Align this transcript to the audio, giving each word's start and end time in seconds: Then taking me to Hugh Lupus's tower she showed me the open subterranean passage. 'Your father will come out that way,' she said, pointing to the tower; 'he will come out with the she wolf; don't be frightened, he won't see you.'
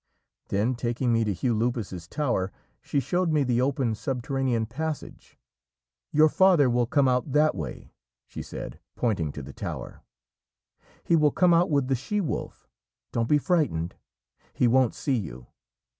Then 0.47 0.73
taking 0.73 1.13
me 1.13 1.23
to 1.25 1.31
Hugh 1.31 1.53
Lupus's 1.53 2.07
tower 2.07 2.51
she 2.81 2.99
showed 2.99 3.31
me 3.31 3.43
the 3.43 3.61
open 3.61 3.93
subterranean 3.93 4.65
passage. 4.65 5.37
'Your 6.11 6.27
father 6.27 6.71
will 6.71 6.87
come 6.87 7.07
out 7.07 7.33
that 7.33 7.53
way,' 7.53 7.91
she 8.25 8.41
said, 8.41 8.79
pointing 8.95 9.31
to 9.33 9.43
the 9.43 9.53
tower; 9.53 10.01
'he 11.03 11.15
will 11.15 11.29
come 11.29 11.53
out 11.53 11.69
with 11.69 11.87
the 11.87 11.93
she 11.93 12.19
wolf; 12.19 12.67
don't 13.11 13.29
be 13.29 13.37
frightened, 13.37 13.93
he 14.53 14.67
won't 14.67 14.95
see 14.95 15.17
you.' 15.17 15.45